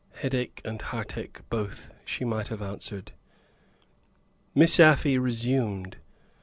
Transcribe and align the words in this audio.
"Headache 0.13 0.61
and 0.65 0.81
heartache 0.81 1.41
both," 1.51 1.93
she 2.05 2.25
might 2.25 2.47
have 2.47 2.63
answered. 2.63 3.11
Miss 4.55 4.79
Afy 4.79 5.19
resumed. 5.19 5.97